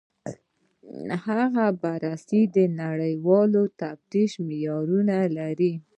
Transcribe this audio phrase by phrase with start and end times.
[1.25, 3.51] هغه بررسي د نړیوال
[3.81, 5.73] تفتیش معیارونه لري.